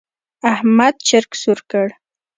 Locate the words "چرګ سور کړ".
1.07-1.87